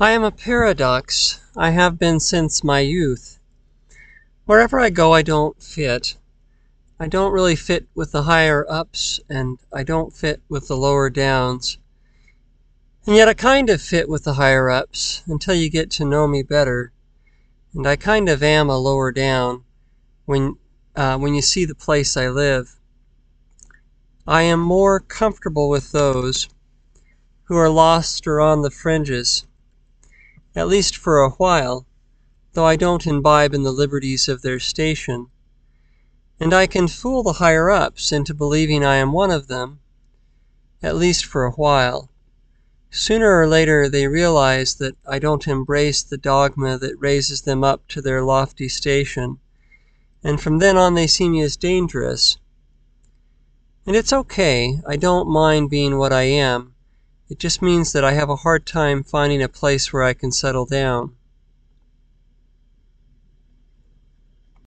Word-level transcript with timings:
I 0.00 0.10
am 0.10 0.24
a 0.24 0.32
paradox. 0.32 1.40
I 1.56 1.70
have 1.70 2.00
been 2.00 2.18
since 2.18 2.64
my 2.64 2.80
youth. 2.80 3.38
Wherever 4.44 4.80
I 4.80 4.90
go 4.90 5.14
I 5.14 5.22
don't 5.22 5.62
fit. 5.62 6.16
I 6.98 7.06
don't 7.06 7.30
really 7.30 7.54
fit 7.54 7.86
with 7.94 8.10
the 8.10 8.24
higher 8.24 8.66
ups, 8.68 9.20
and 9.28 9.60
I 9.72 9.84
don't 9.84 10.12
fit 10.12 10.42
with 10.48 10.66
the 10.66 10.76
lower 10.76 11.10
downs. 11.10 11.78
And 13.06 13.14
yet 13.14 13.28
I 13.28 13.34
kind 13.34 13.70
of 13.70 13.80
fit 13.80 14.08
with 14.08 14.24
the 14.24 14.34
higher 14.34 14.68
ups 14.68 15.22
until 15.28 15.54
you 15.54 15.70
get 15.70 15.92
to 15.92 16.04
know 16.04 16.26
me 16.26 16.42
better. 16.42 16.92
And 17.72 17.86
I 17.86 17.94
kind 17.94 18.28
of 18.28 18.42
am 18.42 18.68
a 18.68 18.78
lower 18.78 19.12
down 19.12 19.62
when 20.24 20.56
uh, 20.96 21.18
when 21.18 21.34
you 21.34 21.42
see 21.42 21.64
the 21.64 21.74
place 21.76 22.16
I 22.16 22.28
live. 22.30 22.80
I 24.26 24.42
am 24.42 24.58
more 24.58 24.98
comfortable 24.98 25.68
with 25.68 25.92
those 25.92 26.48
who 27.44 27.56
are 27.56 27.70
lost 27.70 28.26
or 28.26 28.40
on 28.40 28.62
the 28.62 28.72
fringes 28.72 29.46
at 30.54 30.68
least 30.68 30.96
for 30.96 31.18
a 31.18 31.30
while, 31.30 31.86
though 32.52 32.64
I 32.64 32.76
don't 32.76 33.06
imbibe 33.06 33.54
in 33.54 33.62
the 33.64 33.72
liberties 33.72 34.28
of 34.28 34.42
their 34.42 34.60
station. 34.60 35.26
And 36.38 36.52
I 36.54 36.66
can 36.66 36.88
fool 36.88 37.22
the 37.22 37.34
higher 37.34 37.70
ups 37.70 38.12
into 38.12 38.34
believing 38.34 38.84
I 38.84 38.96
am 38.96 39.12
one 39.12 39.30
of 39.30 39.48
them, 39.48 39.80
at 40.82 40.96
least 40.96 41.24
for 41.24 41.44
a 41.44 41.52
while. 41.52 42.10
Sooner 42.90 43.40
or 43.40 43.48
later 43.48 43.88
they 43.88 44.06
realize 44.06 44.76
that 44.76 44.96
I 45.04 45.18
don't 45.18 45.48
embrace 45.48 46.02
the 46.02 46.16
dogma 46.16 46.78
that 46.78 47.00
raises 47.00 47.42
them 47.42 47.64
up 47.64 47.88
to 47.88 48.00
their 48.00 48.22
lofty 48.22 48.68
station, 48.68 49.38
and 50.22 50.40
from 50.40 50.58
then 50.58 50.76
on 50.76 50.94
they 50.94 51.08
see 51.08 51.28
me 51.28 51.42
as 51.42 51.56
dangerous. 51.56 52.38
And 53.84 53.96
it's 53.96 54.12
okay, 54.12 54.80
I 54.86 54.96
don't 54.96 55.28
mind 55.28 55.70
being 55.70 55.98
what 55.98 56.12
I 56.12 56.22
am. 56.22 56.73
It 57.28 57.38
just 57.38 57.62
means 57.62 57.92
that 57.92 58.04
I 58.04 58.12
have 58.12 58.28
a 58.28 58.36
hard 58.36 58.66
time 58.66 59.02
finding 59.02 59.42
a 59.42 59.48
place 59.48 59.92
where 59.92 60.02
I 60.02 60.12
can 60.12 60.30
settle 60.30 60.66
down. 60.66 61.16